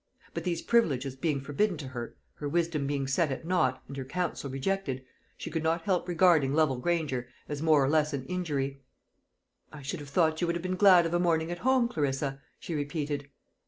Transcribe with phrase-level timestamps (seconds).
[0.33, 4.03] But these privileges being forbidden to her her wisdom being set at naught, and her
[4.03, 5.05] counsel rejected
[5.37, 8.81] she could not help regarding Lovel Granger as more or less an injury.
[9.71, 12.41] "I should have thought you would have been glad of a morning at home, Clarissa,"
[12.59, 13.29] she repeated.